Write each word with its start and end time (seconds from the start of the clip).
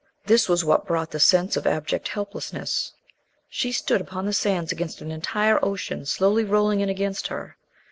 This 0.25 0.49
was 0.49 0.65
what 0.65 0.87
brought 0.87 1.11
the 1.11 1.19
sense 1.19 1.55
of 1.55 1.67
abject 1.67 2.07
helplessness. 2.07 2.91
She 3.51 3.71
stood 3.71 4.01
upon 4.01 4.25
the 4.25 4.33
sands 4.33 4.71
against 4.71 4.99
an 5.01 5.11
entire 5.11 5.63
ocean 5.63 6.07
slowly 6.07 6.43
rolling 6.43 6.79
in 6.79 6.89
against 6.89 7.27
her. 7.27 7.55